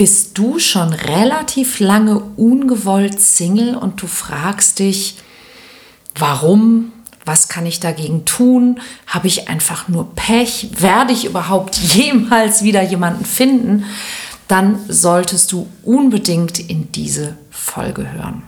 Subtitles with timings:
[0.00, 5.18] bist du schon relativ lange ungewollt Single und du fragst dich,
[6.14, 6.92] warum?
[7.26, 8.80] Was kann ich dagegen tun?
[9.06, 10.70] Habe ich einfach nur Pech?
[10.80, 13.84] Werde ich überhaupt jemals wieder jemanden finden?
[14.48, 18.42] Dann solltest du unbedingt in diese Folge hören.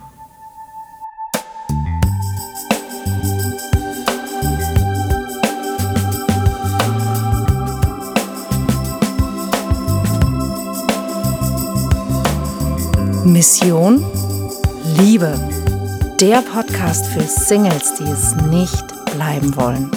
[13.43, 13.99] Mission
[14.99, 15.37] Liebe.
[16.21, 19.91] Der Podcast für Singles, die es nicht bleiben wollen.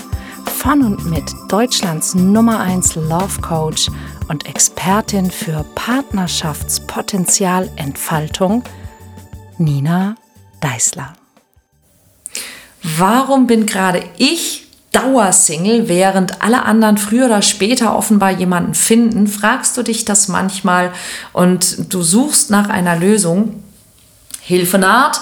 [0.58, 3.88] Von und mit Deutschlands Nummer 1 Love Coach
[4.26, 8.64] und Expertin für Partnerschaftspotenzialentfaltung,
[9.58, 10.16] Nina
[10.60, 11.12] Deißler.
[12.98, 14.65] Warum bin gerade ich
[14.96, 20.90] Dauersingle, während alle anderen früher oder später offenbar jemanden finden, fragst du dich das manchmal
[21.34, 23.62] und du suchst nach einer Lösung.
[24.40, 25.20] Hilfe naht.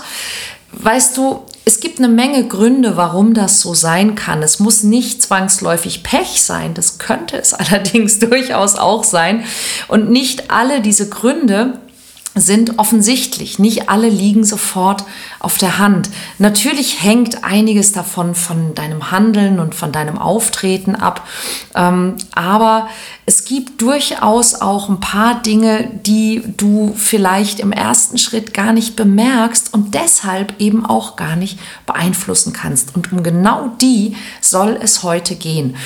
[0.72, 4.42] Weißt du, es gibt eine Menge Gründe, warum das so sein kann.
[4.44, 9.44] Es muss nicht zwangsläufig Pech sein, das könnte es allerdings durchaus auch sein.
[9.88, 11.80] Und nicht alle diese Gründe
[12.34, 13.58] sind offensichtlich.
[13.58, 15.04] Nicht alle liegen sofort
[15.38, 16.10] auf der Hand.
[16.38, 21.26] Natürlich hängt einiges davon von deinem Handeln und von deinem Auftreten ab.
[21.74, 22.88] Ähm, aber
[23.26, 28.96] es gibt durchaus auch ein paar Dinge, die du vielleicht im ersten Schritt gar nicht
[28.96, 32.94] bemerkst und deshalb eben auch gar nicht beeinflussen kannst.
[32.96, 35.76] Und um genau die soll es heute gehen.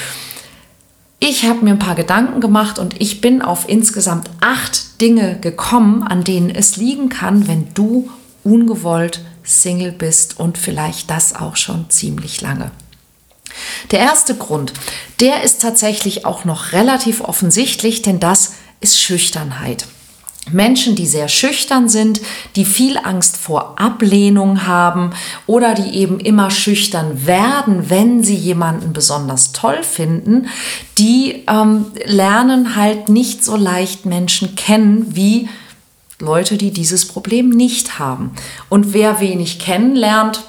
[1.20, 6.04] Ich habe mir ein paar Gedanken gemacht und ich bin auf insgesamt acht Dinge gekommen,
[6.04, 8.08] an denen es liegen kann, wenn du
[8.44, 12.70] ungewollt Single bist und vielleicht das auch schon ziemlich lange.
[13.90, 14.72] Der erste Grund,
[15.20, 19.86] der ist tatsächlich auch noch relativ offensichtlich, denn das ist Schüchternheit.
[20.52, 22.20] Menschen, die sehr schüchtern sind,
[22.56, 25.10] die viel Angst vor Ablehnung haben
[25.46, 30.48] oder die eben immer schüchtern werden, wenn sie jemanden besonders toll finden,
[30.98, 35.48] die ähm, lernen halt nicht so leicht Menschen kennen wie
[36.20, 38.32] Leute, die dieses Problem nicht haben.
[38.68, 40.42] Und wer wenig kennenlernt,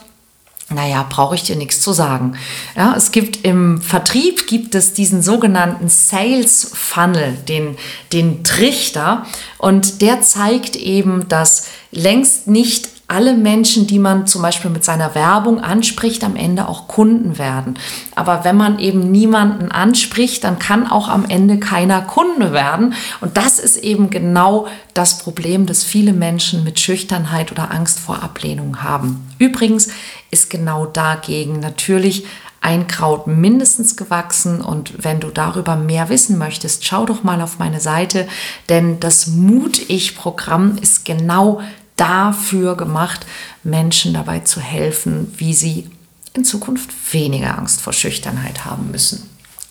[0.69, 2.37] naja, brauche ich dir nichts zu sagen.
[2.75, 7.77] Ja, es gibt im Vertrieb gibt es diesen sogenannten Sales Funnel, den,
[8.13, 9.25] den Trichter,
[9.57, 15.15] und der zeigt eben, dass längst nicht alle Menschen, die man zum Beispiel mit seiner
[15.15, 17.77] Werbung anspricht, am Ende auch Kunden werden.
[18.15, 22.93] Aber wenn man eben niemanden anspricht, dann kann auch am Ende keiner Kunde werden.
[23.19, 28.21] Und das ist eben genau das Problem, das viele Menschen mit Schüchternheit oder Angst vor
[28.21, 29.27] Ablehnung haben.
[29.39, 29.89] Übrigens
[30.29, 32.25] ist genau dagegen natürlich
[32.61, 34.61] ein Kraut mindestens gewachsen.
[34.61, 38.27] Und wenn du darüber mehr wissen möchtest, schau doch mal auf meine Seite,
[38.67, 41.61] denn das Mut-Ich-Programm ist genau
[41.99, 43.25] dafür gemacht,
[43.63, 45.89] Menschen dabei zu helfen, wie sie
[46.33, 49.29] in Zukunft weniger Angst vor Schüchternheit haben müssen.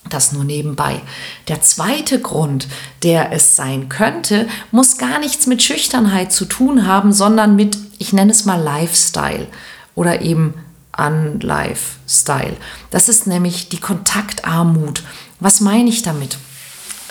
[0.09, 1.00] Das nur nebenbei.
[1.49, 2.69] Der zweite Grund,
[3.03, 8.12] der es sein könnte, muss gar nichts mit Schüchternheit zu tun haben, sondern mit, ich
[8.12, 9.47] nenne es mal Lifestyle
[9.95, 10.55] oder eben
[10.97, 12.56] Unlifestyle.
[12.91, 15.03] Das ist nämlich die Kontaktarmut.
[15.41, 16.39] Was meine ich damit?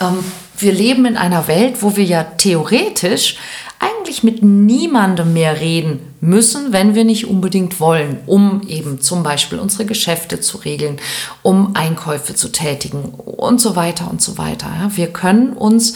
[0.00, 0.24] Ähm,
[0.58, 3.36] wir leben in einer Welt, wo wir ja theoretisch
[3.78, 9.58] eigentlich mit niemandem mehr reden müssen, wenn wir nicht unbedingt wollen, um eben zum Beispiel
[9.58, 10.98] unsere Geschäfte zu regeln,
[11.42, 14.70] um Einkäufe zu tätigen und so weiter und so weiter.
[14.94, 15.94] Wir können uns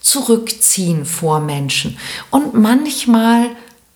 [0.00, 1.98] zurückziehen vor Menschen.
[2.30, 3.46] Und manchmal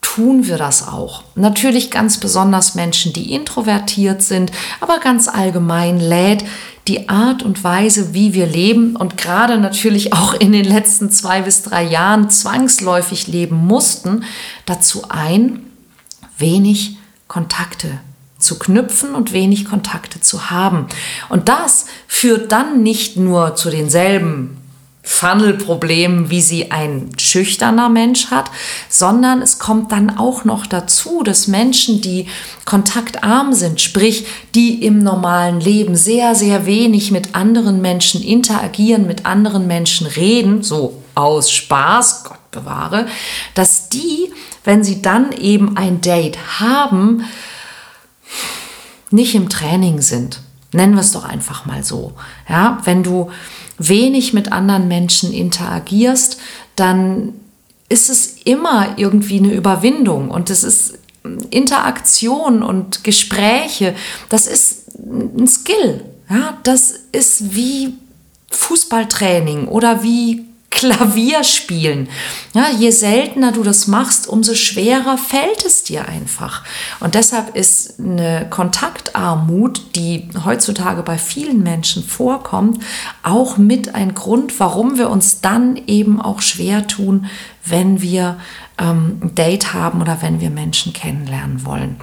[0.00, 1.22] tun wir das auch.
[1.34, 4.50] Natürlich ganz besonders Menschen, die introvertiert sind,
[4.81, 6.44] aber ganz allgemein lädt
[6.88, 11.43] die Art und Weise, wie wir leben und gerade natürlich auch in den letzten zwei
[11.43, 14.25] bis drei Jahren zwangsläufig leben mussten,
[14.66, 15.60] dazu ein,
[16.38, 16.97] wenig
[17.27, 18.00] Kontakte
[18.38, 20.87] zu knüpfen und wenig Kontakte zu haben.
[21.28, 24.56] Und das führt dann nicht nur zu denselben
[25.03, 28.50] Funnel-Problem, wie sie ein schüchterner Mensch hat,
[28.89, 32.27] sondern es kommt dann auch noch dazu, dass Menschen, die
[32.65, 39.24] kontaktarm sind, sprich, die im normalen Leben sehr, sehr wenig mit anderen Menschen interagieren, mit
[39.24, 43.06] anderen Menschen reden, so aus Spaß, Gott bewahre,
[43.54, 44.33] dass die,
[44.65, 47.24] wenn sie dann eben ein Date haben,
[49.10, 50.41] nicht im Training sind.
[50.72, 52.12] Nennen wir es doch einfach mal so.
[52.48, 53.30] Ja, wenn du
[53.78, 56.39] wenig mit anderen Menschen interagierst,
[56.77, 57.34] dann
[57.89, 60.98] ist es immer irgendwie eine Überwindung und es ist
[61.51, 63.95] Interaktion und Gespräche,
[64.28, 66.04] das ist ein Skill.
[66.30, 67.95] Ja, das ist wie
[68.51, 72.09] Fußballtraining oder wie Klavier spielen.
[72.53, 76.62] Ja, je seltener du das machst, umso schwerer fällt es dir einfach.
[77.00, 82.82] Und deshalb ist eine Kontaktarmut, die heutzutage bei vielen Menschen vorkommt,
[83.22, 87.26] auch mit ein Grund, warum wir uns dann eben auch schwer tun,
[87.65, 88.38] wenn wir
[88.78, 91.97] ähm, ein Date haben oder wenn wir Menschen kennenlernen wollen.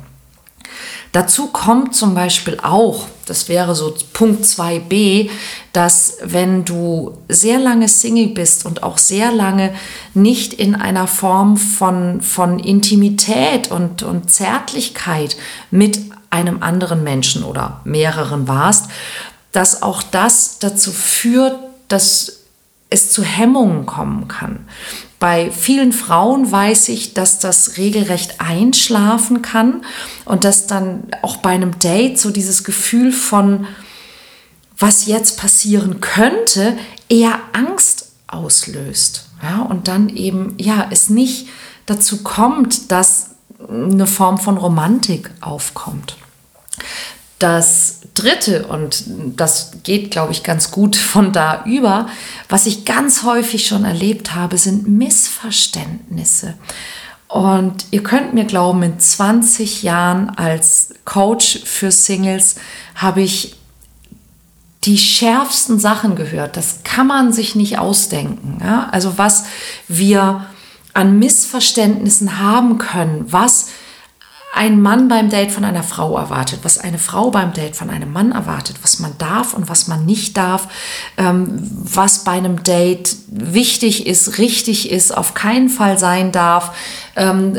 [1.15, 5.29] Dazu kommt zum Beispiel auch, das wäre so Punkt 2b,
[5.71, 9.73] dass wenn du sehr lange Single bist und auch sehr lange
[10.13, 15.38] nicht in einer Form von, von Intimität und, und Zärtlichkeit
[15.71, 16.01] mit
[16.31, 18.89] einem anderen Menschen oder mehreren warst,
[19.53, 21.57] dass auch das dazu führt,
[21.88, 22.41] dass
[22.90, 24.66] es zu Hemmungen kommen kann.
[25.20, 29.84] Bei vielen Frauen weiß ich, dass das regelrecht einschlafen kann
[30.26, 33.66] und dass dann auch bei einem Date so dieses Gefühl von,
[34.78, 36.78] was jetzt passieren könnte,
[37.10, 39.30] eher Angst auslöst.
[39.42, 41.48] Ja, und dann eben, ja, es nicht
[41.86, 43.32] dazu kommt, dass
[43.70, 46.18] eine Form von Romantik aufkommt.
[47.40, 49.04] Das dritte, und
[49.36, 52.08] das geht, glaube ich, ganz gut von da über,
[52.48, 56.54] was ich ganz häufig schon erlebt habe, sind Missverständnisse.
[57.28, 62.56] Und ihr könnt mir glauben, in 20 Jahren als Coach für Singles
[62.96, 63.58] habe ich
[64.86, 66.56] die schärfsten Sachen gehört.
[66.58, 68.60] Das kann man sich nicht ausdenken.
[68.64, 68.88] Ja?
[68.92, 69.46] Also was
[69.88, 70.46] wir
[70.94, 73.68] an Missverständnissen haben können, was
[74.56, 78.13] ein Mann beim Date von einer Frau erwartet, was eine Frau beim Date von einem
[78.13, 80.69] Mann erwartet, was man darf und was man nicht darf,
[81.18, 86.74] ähm, was bei einem Date wichtig ist, richtig ist, auf keinen Fall sein darf,
[87.18, 87.57] ähm,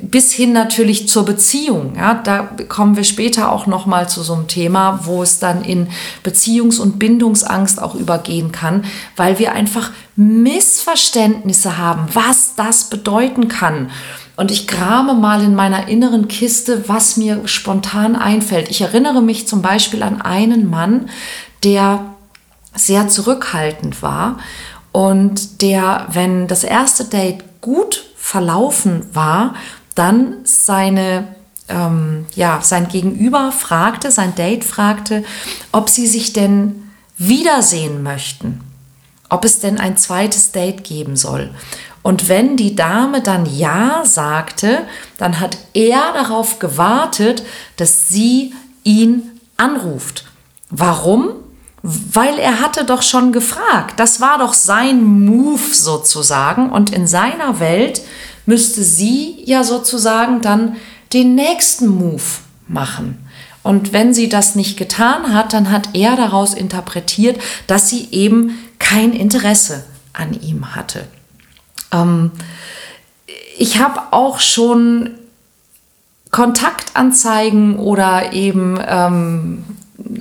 [0.00, 1.96] bis hin natürlich zur Beziehung.
[1.96, 5.62] Ja, da kommen wir später auch noch mal zu so einem Thema, wo es dann
[5.62, 5.88] in
[6.24, 8.86] Beziehungs- und Bindungsangst auch übergehen kann,
[9.16, 13.90] weil wir einfach Missverständnisse haben, was das bedeuten kann.
[14.38, 18.70] Und ich grame mal in meiner inneren Kiste, was mir spontan einfällt.
[18.70, 21.10] Ich erinnere mich zum Beispiel an einen Mann,
[21.64, 22.14] der
[22.72, 24.38] sehr zurückhaltend war
[24.92, 29.56] und der, wenn das erste Date gut verlaufen war,
[29.96, 31.26] dann seine
[31.68, 35.24] ähm, ja, sein Gegenüber fragte, sein Date fragte,
[35.72, 38.60] ob sie sich denn wiedersehen möchten,
[39.30, 41.50] ob es denn ein zweites Date geben soll.
[42.02, 44.86] Und wenn die Dame dann Ja sagte,
[45.18, 47.42] dann hat er darauf gewartet,
[47.76, 48.54] dass sie
[48.84, 50.24] ihn anruft.
[50.70, 51.30] Warum?
[51.82, 53.98] Weil er hatte doch schon gefragt.
[53.98, 56.70] Das war doch sein Move sozusagen.
[56.70, 58.02] Und in seiner Welt
[58.46, 60.76] müsste sie ja sozusagen dann
[61.12, 62.22] den nächsten Move
[62.66, 63.24] machen.
[63.62, 68.58] Und wenn sie das nicht getan hat, dann hat er daraus interpretiert, dass sie eben
[68.78, 71.04] kein Interesse an ihm hatte.
[71.92, 72.30] Ähm,
[73.58, 75.10] ich habe auch schon
[76.30, 79.64] Kontaktanzeigen oder eben ähm,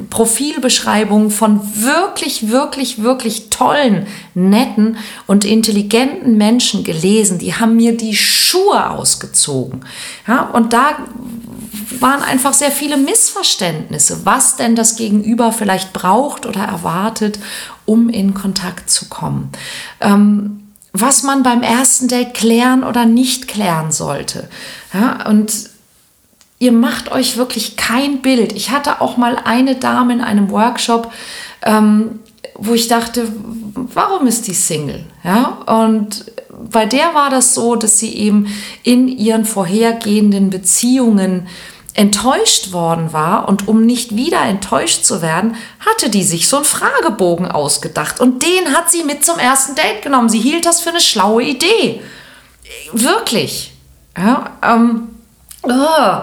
[0.10, 4.98] Profilbeschreibungen von wirklich, wirklich, wirklich tollen, netten
[5.28, 7.38] und intelligenten Menschen gelesen.
[7.38, 9.86] Die haben mir die Schuhe ausgezogen.
[10.28, 10.98] Ja, und da
[12.00, 17.40] waren einfach sehr viele Missverständnisse, was denn das Gegenüber vielleicht braucht oder erwartet,
[17.86, 19.52] um in Kontakt zu kommen.
[20.02, 20.57] Ähm,
[21.02, 24.50] was man beim ersten Date klären oder nicht klären sollte.
[24.94, 25.52] Ja, und
[26.60, 28.54] ihr macht euch wirklich kein Bild.
[28.54, 31.12] Ich hatte auch mal eine Dame in einem Workshop,
[31.64, 32.20] ähm,
[32.56, 33.28] wo ich dachte,
[33.94, 35.06] warum ist die Single?
[35.24, 36.26] Ja, und
[36.72, 38.48] bei der war das so, dass sie eben
[38.84, 41.48] in ihren vorhergehenden Beziehungen
[41.98, 46.66] enttäuscht worden war und um nicht wieder enttäuscht zu werden, hatte die sich so einen
[46.66, 50.30] Fragebogen ausgedacht und den hat sie mit zum ersten Date genommen.
[50.30, 52.02] Sie hielt das für eine schlaue Idee.
[52.94, 53.74] Wirklich.
[54.16, 55.10] Ja, ähm,
[55.64, 56.22] oh.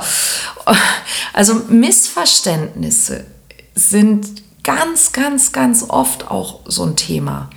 [1.33, 3.27] Also Missverständnisse
[3.75, 7.51] sind ganz, ganz, ganz oft auch so ein Thema.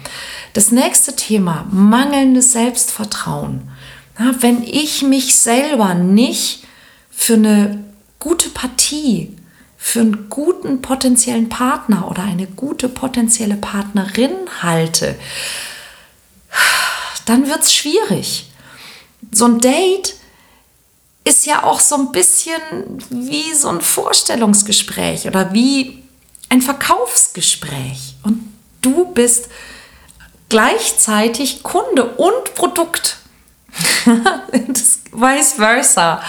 [0.54, 3.70] Das nächste Thema, mangelndes Selbstvertrauen.
[4.18, 6.64] Ja, wenn ich mich selber nicht
[7.12, 7.87] für eine
[8.20, 9.38] gute Partie
[9.78, 15.16] für einen guten potenziellen Partner oder eine gute potenzielle Partnerin halte,
[17.26, 18.50] dann wird es schwierig.
[19.32, 20.16] So ein Date
[21.24, 22.62] ist ja auch so ein bisschen
[23.10, 26.04] wie so ein Vorstellungsgespräch oder wie
[26.50, 28.16] ein Verkaufsgespräch.
[28.24, 28.42] Und
[28.82, 29.50] du bist
[30.50, 33.18] gleichzeitig Kunde und Produkt.
[35.12, 36.22] vice versa.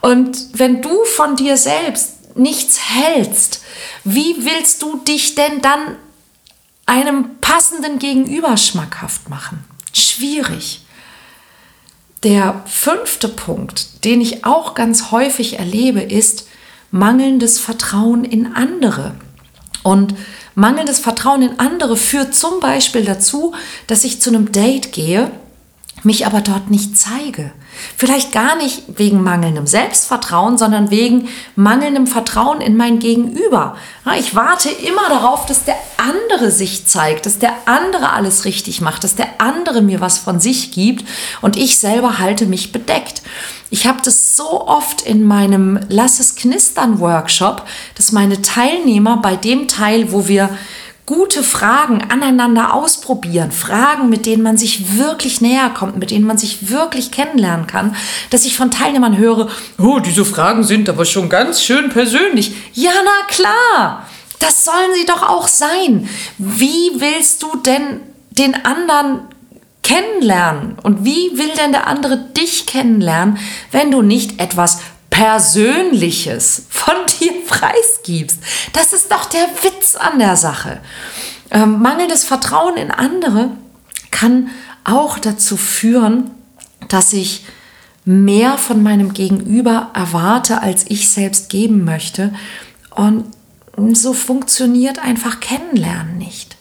[0.00, 3.62] Und wenn du von dir selbst nichts hältst,
[4.04, 5.96] wie willst du dich denn dann
[6.86, 9.64] einem passenden Gegenüber schmackhaft machen?
[9.92, 10.84] Schwierig.
[12.22, 16.46] Der fünfte Punkt, den ich auch ganz häufig erlebe, ist
[16.90, 19.14] mangelndes Vertrauen in andere.
[19.82, 20.14] Und
[20.54, 23.54] mangelndes Vertrauen in andere führt zum Beispiel dazu,
[23.86, 25.30] dass ich zu einem Date gehe,
[26.02, 27.52] mich aber dort nicht zeige.
[27.96, 33.76] Vielleicht gar nicht wegen mangelndem Selbstvertrauen, sondern wegen mangelndem Vertrauen in mein Gegenüber.
[34.18, 39.04] Ich warte immer darauf, dass der andere sich zeigt, dass der andere alles richtig macht,
[39.04, 41.06] dass der andere mir was von sich gibt
[41.42, 43.22] und ich selber halte mich bedeckt.
[43.70, 47.64] Ich habe das so oft in meinem Lass es knistern Workshop,
[47.94, 50.50] dass meine Teilnehmer bei dem Teil, wo wir
[51.10, 56.38] gute Fragen aneinander ausprobieren, Fragen, mit denen man sich wirklich näher kommt, mit denen man
[56.38, 57.96] sich wirklich kennenlernen kann,
[58.30, 62.52] dass ich von Teilnehmern höre, oh, diese Fragen sind aber schon ganz schön persönlich.
[62.74, 64.06] Ja, na klar,
[64.38, 66.08] das sollen sie doch auch sein.
[66.38, 69.22] Wie willst du denn den anderen
[69.82, 70.76] kennenlernen?
[70.80, 73.38] Und wie will denn der andere dich kennenlernen,
[73.72, 74.78] wenn du nicht etwas
[75.20, 78.38] Persönliches von dir preisgibst.
[78.72, 80.80] Das ist doch der Witz an der Sache.
[81.50, 83.50] Ähm, mangelndes Vertrauen in andere
[84.10, 84.48] kann
[84.82, 86.30] auch dazu führen,
[86.88, 87.44] dass ich
[88.06, 92.32] mehr von meinem Gegenüber erwarte, als ich selbst geben möchte.
[92.88, 93.26] Und
[93.92, 96.56] so funktioniert einfach Kennenlernen nicht.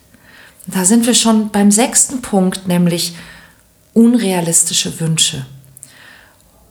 [0.67, 3.15] Da sind wir schon beim sechsten Punkt, nämlich
[3.93, 5.45] unrealistische Wünsche.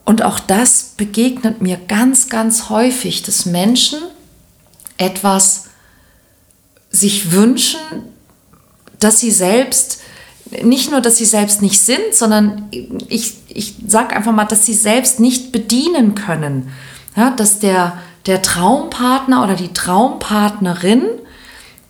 [0.09, 3.99] Und auch das begegnet mir ganz, ganz häufig, dass Menschen
[4.97, 5.65] etwas
[6.89, 7.79] sich wünschen,
[8.99, 10.01] dass sie selbst,
[10.63, 12.69] nicht nur, dass sie selbst nicht sind, sondern
[13.07, 16.71] ich, ich sage einfach mal, dass sie selbst nicht bedienen können.
[17.15, 21.03] Ja, dass der, der Traumpartner oder die Traumpartnerin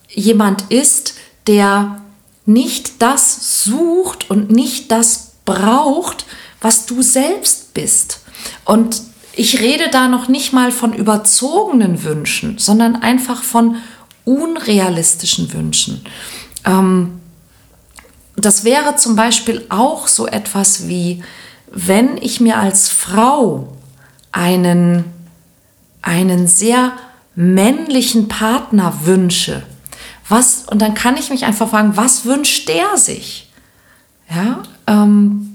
[0.09, 1.13] jemand ist,
[1.47, 2.01] der
[2.45, 6.25] nicht das sucht und nicht das braucht,
[6.59, 7.01] was du
[7.73, 8.21] bist.
[8.65, 9.01] Und
[9.33, 13.77] ich rede da noch nicht mal von überzogenen Wünschen, sondern einfach von
[14.25, 16.03] unrealistischen Wünschen.
[16.65, 17.19] Ähm,
[18.35, 21.23] das wäre zum Beispiel auch so etwas wie,
[21.71, 23.77] wenn ich mir als Frau
[24.31, 25.05] einen,
[26.01, 26.93] einen sehr
[27.35, 29.63] männlichen Partner wünsche,
[30.27, 33.49] was, und dann kann ich mich einfach fragen, was wünscht der sich?
[34.29, 35.48] Ja, ähm,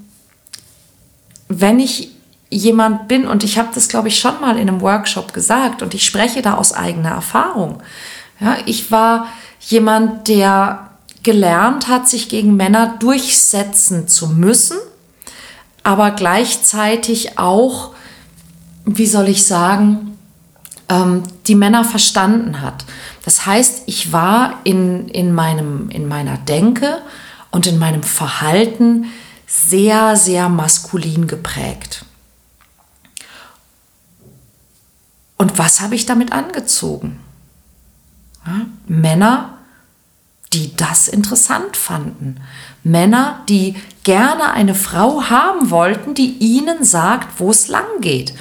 [1.49, 2.11] wenn ich
[2.51, 5.95] jemand bin, und ich habe das, glaube ich, schon mal in einem Workshop gesagt, und
[5.95, 7.83] ich spreche da aus eigener Erfahrung.
[8.41, 9.29] Ja, ich war
[9.61, 10.91] jemand, der
[11.23, 14.77] gelernt hat, sich gegen Männer durchsetzen zu müssen,
[15.83, 17.93] aber gleichzeitig auch,
[18.85, 20.17] wie soll ich sagen,
[20.89, 22.85] ähm, die Männer verstanden hat.
[23.25, 26.99] Das heißt, ich war in, in, meinem, in meiner Denke
[27.51, 29.07] und in meinem Verhalten
[29.55, 32.05] sehr, sehr maskulin geprägt.
[35.37, 37.21] Und was habe ich damit angezogen?
[38.47, 39.59] Ja, Männer,
[40.53, 42.41] die das interessant fanden.
[42.83, 48.35] Männer, die gerne eine Frau haben wollten, die ihnen sagt, wo es lang geht.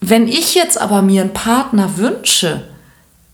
[0.00, 2.68] Wenn ich jetzt aber mir einen Partner wünsche,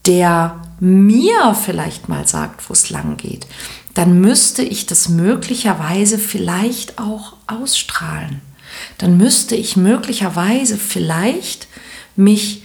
[0.06, 3.46] der mir vielleicht mal sagt, wo es lang geht,
[3.94, 8.40] dann müsste ich das möglicherweise vielleicht auch ausstrahlen.
[8.98, 11.68] Dann müsste ich möglicherweise vielleicht
[12.16, 12.62] mich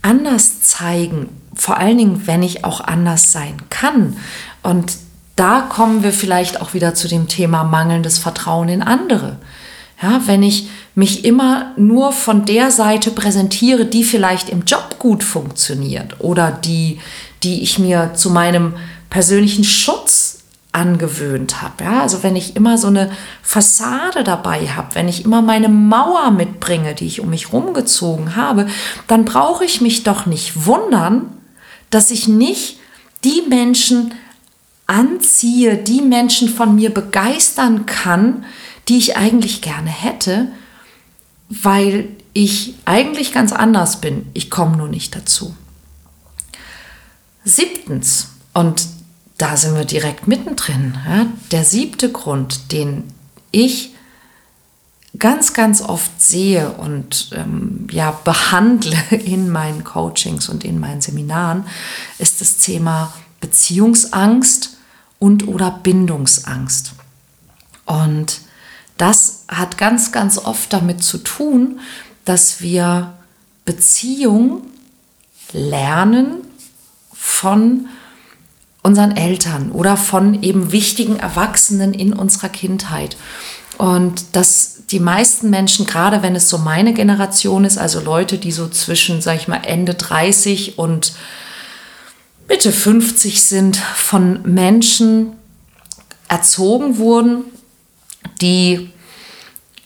[0.00, 4.16] anders zeigen, vor allen Dingen, wenn ich auch anders sein kann.
[4.62, 4.92] Und
[5.36, 9.36] da kommen wir vielleicht auch wieder zu dem Thema mangelndes Vertrauen in andere.
[10.02, 15.24] Ja, wenn ich mich immer nur von der Seite präsentiere, die vielleicht im Job gut
[15.24, 17.00] funktioniert oder die,
[17.42, 18.74] die ich mir zu meinem
[19.10, 20.27] persönlichen Schutz
[20.78, 21.84] angewöhnt habe.
[21.84, 22.02] Ja?
[22.02, 23.10] Also wenn ich immer so eine
[23.42, 28.68] Fassade dabei habe, wenn ich immer meine Mauer mitbringe, die ich um mich rumgezogen habe,
[29.06, 31.26] dann brauche ich mich doch nicht wundern,
[31.90, 32.78] dass ich nicht
[33.24, 34.14] die Menschen
[34.86, 38.44] anziehe, die Menschen von mir begeistern kann,
[38.88, 40.48] die ich eigentlich gerne hätte,
[41.48, 44.26] weil ich eigentlich ganz anders bin.
[44.32, 45.54] Ich komme nur nicht dazu.
[47.44, 48.88] Siebtens, und
[49.38, 50.98] da sind wir direkt mittendrin.
[51.08, 51.26] Ja?
[51.52, 53.04] Der siebte Grund, den
[53.50, 53.94] ich
[55.18, 61.64] ganz, ganz oft sehe und ähm, ja, behandle in meinen Coachings und in meinen Seminaren,
[62.18, 64.76] ist das Thema Beziehungsangst
[65.18, 66.92] und oder Bindungsangst.
[67.86, 68.40] Und
[68.96, 71.80] das hat ganz, ganz oft damit zu tun,
[72.24, 73.14] dass wir
[73.64, 74.62] Beziehung
[75.52, 76.42] lernen
[77.12, 77.88] von
[78.88, 83.18] unseren Eltern oder von eben wichtigen Erwachsenen in unserer Kindheit.
[83.76, 88.50] Und dass die meisten Menschen, gerade wenn es so meine Generation ist, also Leute, die
[88.50, 91.12] so zwischen, sag ich mal, Ende 30 und
[92.48, 95.32] Mitte 50 sind, von Menschen
[96.26, 97.44] erzogen wurden,
[98.40, 98.88] die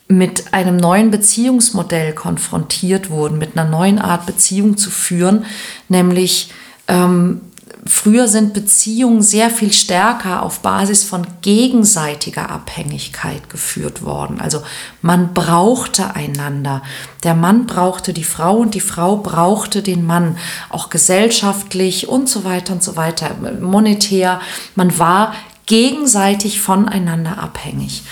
[0.06, 5.44] mit einem neuen Beziehungsmodell konfrontiert wurden, mit einer neuen Art Beziehung zu führen,
[5.88, 6.52] nämlich
[6.87, 7.40] ähm,
[7.85, 14.41] früher sind Beziehungen sehr viel stärker auf Basis von gegenseitiger Abhängigkeit geführt worden.
[14.41, 14.62] Also
[15.01, 16.83] man brauchte einander.
[17.25, 22.45] Der Mann brauchte die Frau und die Frau brauchte den Mann, auch gesellschaftlich und so
[22.45, 24.41] weiter und so weiter, monetär.
[24.77, 25.35] Man war
[25.67, 28.05] gegenseitig voneinander abhängig.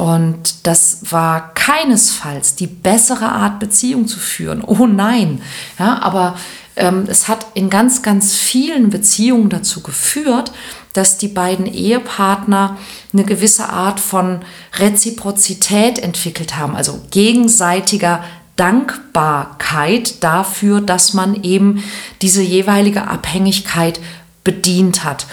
[0.00, 4.62] Und das war keinesfalls die bessere Art, Beziehung zu führen.
[4.64, 5.42] Oh nein.
[5.78, 6.36] Ja, aber
[6.76, 10.52] es hat in ganz, ganz vielen Beziehungen dazu geführt,
[10.92, 12.78] dass die beiden Ehepartner
[13.12, 14.40] eine gewisse Art von
[14.78, 18.24] Reziprozität entwickelt haben, also gegenseitiger
[18.56, 21.82] Dankbarkeit dafür, dass man eben
[22.22, 24.00] diese jeweilige Abhängigkeit
[24.44, 25.26] bedient hat.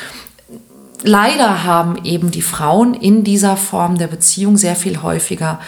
[1.04, 5.60] Leider haben eben die Frauen in dieser Form der Beziehung sehr viel häufiger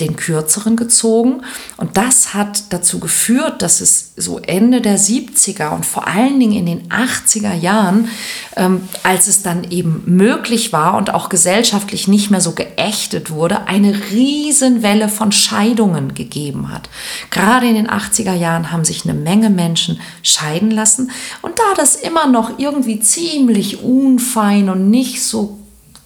[0.00, 1.42] den kürzeren gezogen.
[1.76, 6.54] Und das hat dazu geführt, dass es so Ende der 70er und vor allen Dingen
[6.54, 8.08] in den 80er Jahren,
[8.56, 13.68] ähm, als es dann eben möglich war und auch gesellschaftlich nicht mehr so geächtet wurde,
[13.68, 16.88] eine Riesenwelle von Scheidungen gegeben hat.
[17.30, 21.12] Gerade in den 80er Jahren haben sich eine Menge Menschen scheiden lassen.
[21.40, 25.58] Und da das immer noch irgendwie ziemlich unfein und nicht so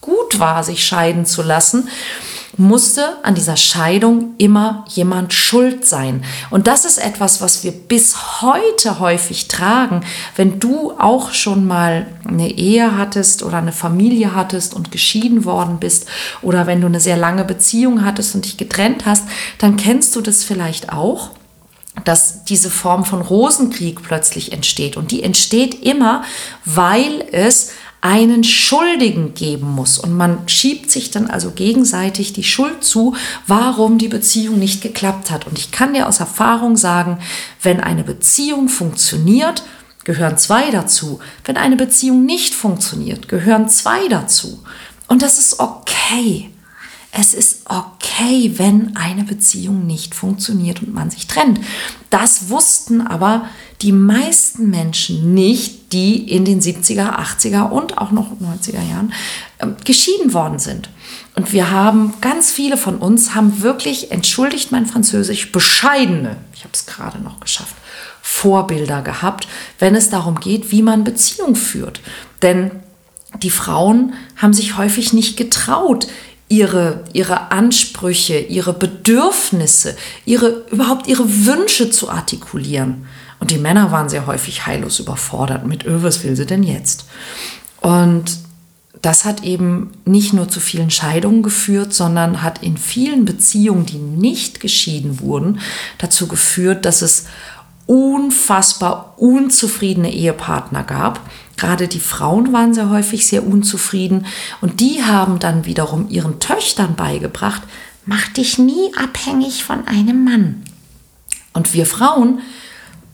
[0.02, 1.88] gut war, sich scheiden zu lassen,
[2.58, 6.24] musste an dieser Scheidung immer jemand schuld sein.
[6.50, 10.00] Und das ist etwas, was wir bis heute häufig tragen.
[10.36, 15.78] Wenn du auch schon mal eine Ehe hattest oder eine Familie hattest und geschieden worden
[15.78, 16.06] bist
[16.42, 19.24] oder wenn du eine sehr lange Beziehung hattest und dich getrennt hast,
[19.58, 21.30] dann kennst du das vielleicht auch
[22.04, 24.96] dass diese Form von Rosenkrieg plötzlich entsteht.
[24.96, 26.22] Und die entsteht immer,
[26.64, 29.98] weil es einen Schuldigen geben muss.
[29.98, 33.14] Und man schiebt sich dann also gegenseitig die Schuld zu,
[33.46, 35.46] warum die Beziehung nicht geklappt hat.
[35.46, 37.18] Und ich kann dir aus Erfahrung sagen,
[37.62, 39.64] wenn eine Beziehung funktioniert,
[40.04, 41.18] gehören zwei dazu.
[41.44, 44.62] Wenn eine Beziehung nicht funktioniert, gehören zwei dazu.
[45.08, 46.50] Und das ist okay.
[47.10, 51.58] Es ist okay, wenn eine Beziehung nicht funktioniert und man sich trennt.
[52.10, 53.48] Das wussten aber
[53.80, 59.12] die meisten Menschen nicht, die in den 70er, 80er und auch noch 90er Jahren
[59.58, 60.90] äh, geschieden worden sind.
[61.34, 66.72] Und wir haben, ganz viele von uns haben wirklich, entschuldigt mein Französisch, bescheidene, ich habe
[66.74, 67.76] es gerade noch geschafft,
[68.20, 72.00] Vorbilder gehabt, wenn es darum geht, wie man Beziehung führt.
[72.42, 72.70] Denn
[73.42, 76.08] die Frauen haben sich häufig nicht getraut,
[76.48, 83.06] ihre, ihre Ansprüche, ihre Bedürfnisse, ihre, überhaupt ihre Wünsche zu artikulieren.
[83.40, 87.04] Und die Männer waren sehr häufig heillos überfordert mit, öh, was will sie denn jetzt?
[87.80, 88.38] Und
[89.02, 93.98] das hat eben nicht nur zu vielen Scheidungen geführt, sondern hat in vielen Beziehungen, die
[93.98, 95.60] nicht geschieden wurden,
[95.98, 97.26] dazu geführt, dass es
[97.86, 101.20] unfassbar unzufriedene Ehepartner gab.
[101.58, 104.26] Gerade die Frauen waren sehr häufig sehr unzufrieden
[104.60, 107.62] und die haben dann wiederum ihren Töchtern beigebracht,
[108.06, 110.62] mach dich nie abhängig von einem Mann.
[111.52, 112.40] Und wir Frauen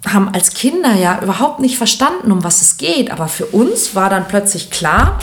[0.06, 4.10] haben als Kinder ja überhaupt nicht verstanden, um was es geht, aber für uns war
[4.10, 5.18] dann plötzlich klar,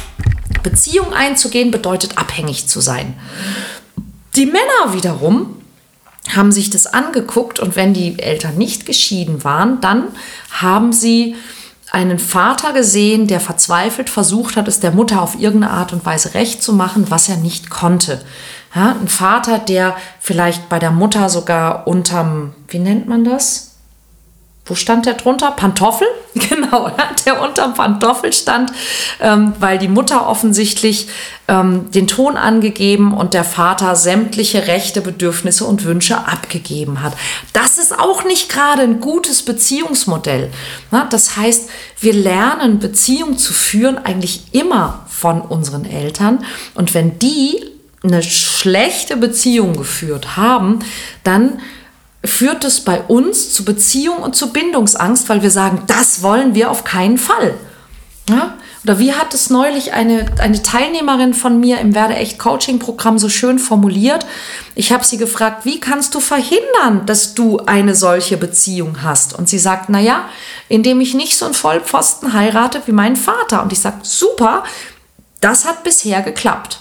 [0.63, 3.13] Beziehung einzugehen bedeutet abhängig zu sein.
[4.35, 5.57] Die Männer wiederum
[6.35, 10.05] haben sich das angeguckt und wenn die Eltern nicht geschieden waren, dann
[10.51, 11.35] haben sie
[11.91, 16.33] einen Vater gesehen, der verzweifelt versucht hat, es der Mutter auf irgendeine Art und Weise
[16.33, 18.21] recht zu machen, was er nicht konnte.
[18.73, 23.70] Ja, ein Vater, der vielleicht bei der Mutter sogar unterm, wie nennt man das?
[24.71, 25.51] Wo stand der drunter?
[25.51, 26.07] Pantoffel?
[26.33, 26.89] Genau,
[27.25, 28.71] der unterm Pantoffel stand,
[29.19, 31.09] ähm, weil die Mutter offensichtlich
[31.49, 37.11] ähm, den Ton angegeben und der Vater sämtliche Rechte, Bedürfnisse und Wünsche abgegeben hat.
[37.51, 40.51] Das ist auch nicht gerade ein gutes Beziehungsmodell.
[40.89, 47.19] Na, das heißt, wir lernen Beziehung zu führen eigentlich immer von unseren Eltern und wenn
[47.19, 47.61] die
[48.03, 50.79] eine schlechte Beziehung geführt haben,
[51.25, 51.59] dann
[52.23, 56.69] führt es bei uns zu Beziehung und zu Bindungsangst, weil wir sagen, das wollen wir
[56.69, 57.55] auf keinen Fall.
[58.29, 58.55] Ja?
[58.83, 63.19] Oder wie hat es neulich eine, eine Teilnehmerin von mir im Werde echt Coaching Programm
[63.19, 64.25] so schön formuliert?
[64.73, 69.37] Ich habe sie gefragt, wie kannst du verhindern, dass du eine solche Beziehung hast?
[69.37, 70.29] Und sie sagt, na ja,
[70.67, 73.61] indem ich nicht so einen Vollpfosten heirate wie mein Vater.
[73.61, 74.63] Und ich sage, super,
[75.41, 76.79] das hat bisher geklappt.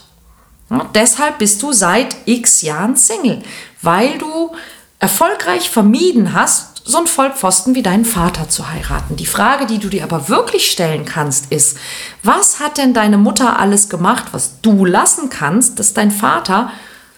[0.71, 3.43] Ja, deshalb bist du seit x Jahren Single,
[3.83, 4.53] weil du
[5.01, 9.17] erfolgreich vermieden hast, so einen Vollpfosten wie deinen Vater zu heiraten.
[9.17, 11.79] Die Frage, die du dir aber wirklich stellen kannst, ist,
[12.23, 16.71] was hat denn deine Mutter alles gemacht, was du lassen kannst, dass dein Vater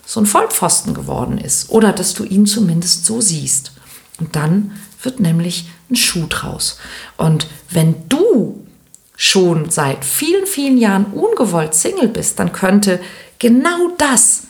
[0.05, 3.73] so ein Vollpfosten geworden ist oder dass du ihn zumindest so siehst.
[4.19, 6.79] Und dann wird nämlich ein Schuh draus.
[7.17, 8.65] Und wenn du
[9.17, 13.01] schon seit vielen, vielen Jahren ungewollt Single bist, dann könnte
[13.39, 14.45] genau das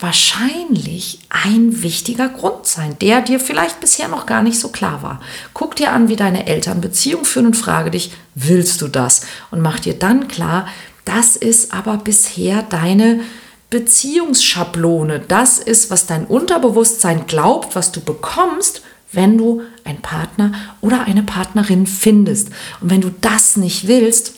[0.00, 5.20] wahrscheinlich ein wichtiger Grund sein, der dir vielleicht bisher noch gar nicht so klar war.
[5.52, 9.22] Guck dir an, wie deine Eltern Beziehung führen und frage dich, willst du das?
[9.50, 10.66] Und mach dir dann klar,
[11.04, 13.20] das ist aber bisher deine
[13.68, 15.20] Beziehungsschablone.
[15.20, 18.82] Das ist, was dein Unterbewusstsein glaubt, was du bekommst,
[19.12, 22.48] wenn du einen Partner oder eine Partnerin findest.
[22.80, 24.34] Und wenn du das nicht willst,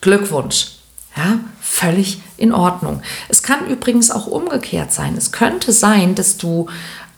[0.00, 0.68] Glückwunsch.
[1.16, 3.02] Ja, völlig in Ordnung.
[3.28, 5.16] Es kann übrigens auch umgekehrt sein.
[5.16, 6.68] Es könnte sein, dass du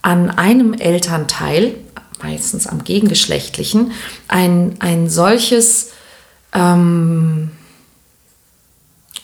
[0.03, 1.77] an einem Elternteil,
[2.23, 3.93] meistens am gegengeschlechtlichen,
[4.29, 5.91] ein, ein solches
[6.53, 7.51] ähm,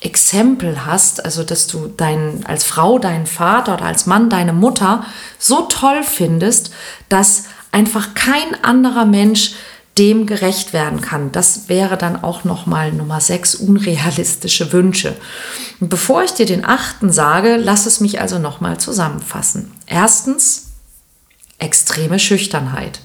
[0.00, 5.04] Exempel hast, also dass du dein, als Frau deinen Vater oder als Mann deine Mutter
[5.38, 6.72] so toll findest,
[7.09, 9.54] dass einfach kein anderer Mensch
[9.98, 11.30] dem gerecht werden kann.
[11.33, 15.16] Das wäre dann auch nochmal Nummer 6, unrealistische Wünsche.
[15.80, 19.72] Und bevor ich dir den achten sage, lass es mich also nochmal zusammenfassen.
[19.87, 20.72] Erstens,
[21.59, 23.00] extreme Schüchternheit.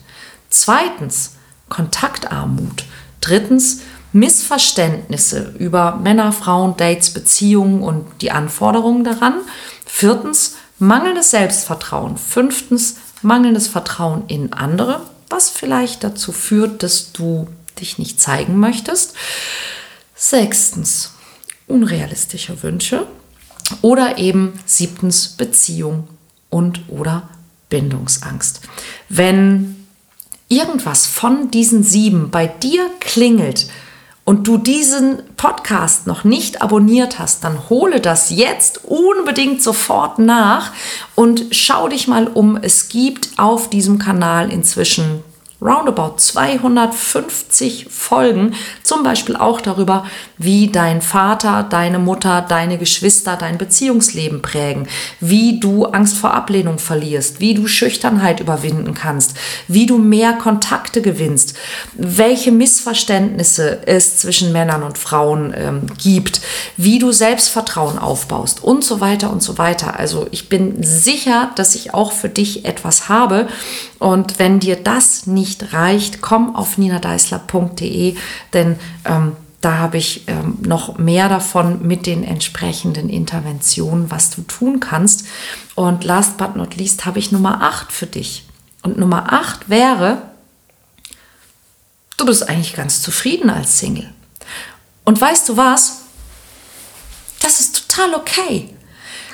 [0.49, 1.36] Zweitens,
[1.69, 2.86] Kontaktarmut.
[3.21, 9.36] Drittens, Missverständnisse über Männer, Frauen, Dates, Beziehungen und die Anforderungen daran.
[9.86, 12.17] Viertens, mangelndes Selbstvertrauen.
[12.17, 17.47] Fünftens, mangelndes Vertrauen in andere was vielleicht dazu führt, dass du
[17.79, 19.13] dich nicht zeigen möchtest.
[20.15, 21.13] Sechstens,
[21.67, 23.07] unrealistische Wünsche.
[23.81, 26.07] Oder eben siebtens, Beziehung
[26.49, 27.29] und oder
[27.69, 28.61] Bindungsangst.
[29.09, 29.85] Wenn
[30.47, 33.67] irgendwas von diesen sieben bei dir klingelt,
[34.29, 40.71] und du diesen Podcast noch nicht abonniert hast, dann hole das jetzt unbedingt sofort nach
[41.15, 42.55] und schau dich mal um.
[42.55, 45.23] Es gibt auf diesem Kanal inzwischen
[45.62, 50.06] roundabout 250 Folgen, zum Beispiel auch darüber,
[50.38, 54.88] wie dein Vater, deine Mutter, deine Geschwister dein Beziehungsleben prägen,
[55.19, 59.36] wie du Angst vor Ablehnung verlierst, wie du Schüchternheit überwinden kannst,
[59.67, 61.58] wie du mehr Kontakte gewinnst,
[61.93, 66.39] welche Missverständnisse es zwischen Männern und Frauen ähm, gibt,
[66.78, 68.63] wie du Selbstvertrauen aufbaust.
[68.63, 70.00] Und so weiter und so weiter.
[70.00, 73.48] Also ich bin sicher, dass ich auch für dich etwas habe
[73.99, 78.15] und wenn dir das nicht reicht, komm auf ninadeisler.de,
[78.53, 84.41] denn ähm, da habe ich ähm, noch mehr davon mit den entsprechenden Interventionen, was du
[84.43, 85.25] tun kannst.
[85.75, 88.45] Und last but not least habe ich Nummer 8 für dich.
[88.83, 90.21] Und Nummer 8 wäre,
[92.15, 94.13] du bist eigentlich ganz zufrieden als Single.
[95.03, 96.03] Und weißt du was?
[97.41, 98.69] Das ist total okay.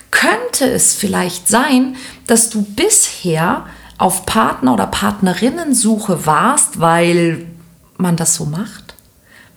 [0.09, 7.45] Könnte es vielleicht sein, dass du bisher auf Partner- oder Partnerinnensuche warst, weil
[7.97, 8.95] man das so macht?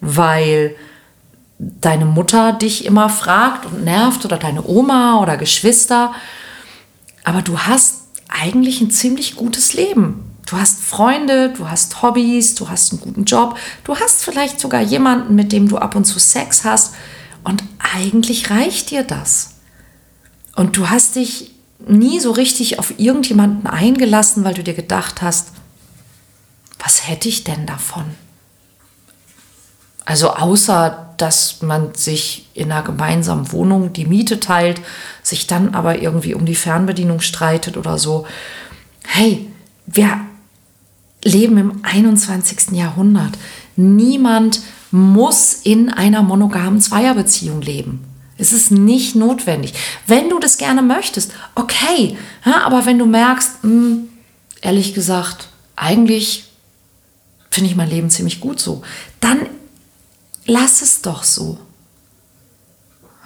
[0.01, 0.77] Weil
[1.59, 6.12] deine Mutter dich immer fragt und nervt oder deine Oma oder Geschwister.
[7.24, 10.24] Aber du hast eigentlich ein ziemlich gutes Leben.
[10.46, 14.81] Du hast Freunde, du hast Hobbys, du hast einen guten Job, du hast vielleicht sogar
[14.81, 16.94] jemanden, mit dem du ab und zu Sex hast.
[17.44, 19.57] Und eigentlich reicht dir das.
[20.57, 21.55] Und du hast dich
[21.88, 25.53] nie so richtig auf irgendjemanden eingelassen, weil du dir gedacht hast,
[26.79, 28.05] was hätte ich denn davon?
[30.05, 34.81] Also außer, dass man sich in einer gemeinsamen Wohnung die Miete teilt,
[35.22, 38.27] sich dann aber irgendwie um die Fernbedienung streitet oder so.
[39.05, 39.51] Hey,
[39.85, 40.20] wir
[41.22, 42.70] leben im 21.
[42.72, 43.37] Jahrhundert.
[43.77, 48.08] Niemand muss in einer monogamen Zweierbeziehung leben.
[48.38, 49.74] Es ist nicht notwendig.
[50.07, 52.16] Wenn du das gerne möchtest, okay.
[52.46, 54.09] Ja, aber wenn du merkst, mh, hm,
[54.62, 56.44] ehrlich gesagt, eigentlich
[57.51, 58.83] finde ich mein Leben ziemlich gut so,
[59.20, 59.46] dann
[60.46, 61.59] lass es doch so.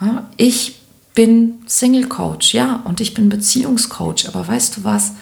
[0.01, 0.79] Ja, ich
[1.13, 5.13] bin Single Coach, ja, und ich bin Beziehungscoach, aber weißt du was?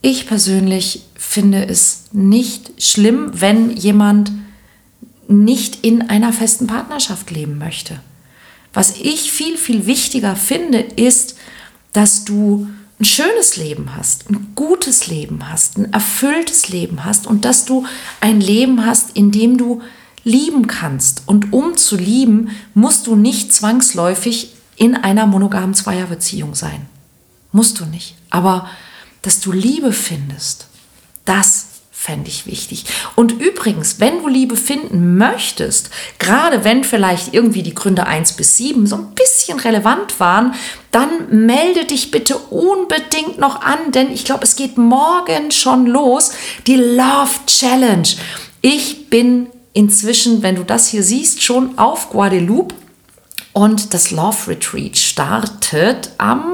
[0.00, 4.32] Ich persönlich finde es nicht schlimm, wenn jemand
[5.26, 8.00] nicht in einer festen Partnerschaft leben möchte.
[8.78, 11.34] Was ich viel, viel wichtiger finde, ist,
[11.92, 12.68] dass du
[13.00, 17.86] ein schönes Leben hast, ein gutes Leben hast, ein erfülltes Leben hast und dass du
[18.20, 19.82] ein Leben hast, in dem du
[20.22, 21.24] lieben kannst.
[21.26, 26.86] Und um zu lieben, musst du nicht zwangsläufig in einer monogamen Zweierbeziehung sein.
[27.50, 28.14] Musst du nicht.
[28.30, 28.70] Aber
[29.22, 30.68] dass du Liebe findest,
[31.24, 31.66] das
[32.00, 32.84] fände ich wichtig.
[33.16, 38.56] Und übrigens, wenn du Liebe finden möchtest, gerade wenn vielleicht irgendwie die Gründe 1 bis
[38.56, 40.54] 7 so ein bisschen relevant waren,
[40.92, 46.30] dann melde dich bitte unbedingt noch an, denn ich glaube, es geht morgen schon los,
[46.68, 48.08] die Love Challenge.
[48.62, 52.76] Ich bin inzwischen, wenn du das hier siehst, schon auf Guadeloupe
[53.52, 56.44] und das Love Retreat startet am,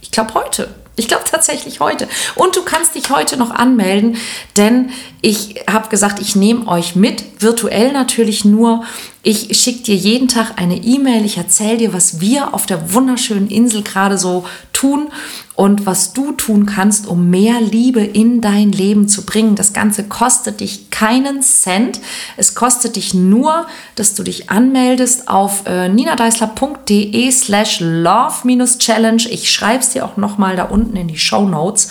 [0.00, 0.81] ich glaube, heute.
[0.96, 2.06] Ich glaube tatsächlich heute.
[2.34, 4.18] Und du kannst dich heute noch anmelden,
[4.56, 4.90] denn
[5.22, 8.84] ich habe gesagt, ich nehme euch mit, virtuell natürlich nur.
[9.24, 13.46] Ich schicke dir jeden Tag eine E-Mail, ich erzähle dir, was wir auf der wunderschönen
[13.46, 15.12] Insel gerade so tun
[15.54, 19.54] und was du tun kannst, um mehr Liebe in dein Leben zu bringen.
[19.54, 22.00] Das Ganze kostet dich keinen Cent.
[22.36, 29.28] Es kostet dich nur, dass du dich anmeldest auf äh, ninadeisler.de slash love-challenge.
[29.30, 31.90] Ich schreibe es dir auch nochmal da unten in die Show Notes.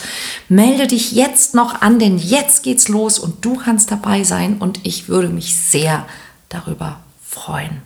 [0.50, 4.80] Melde dich jetzt noch an, denn jetzt geht's los und du kannst dabei sein und
[4.82, 6.04] ich würde mich sehr
[6.50, 7.00] darüber
[7.32, 7.80] freuen.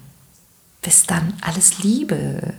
[0.83, 2.55] Bis dann, alles Liebe.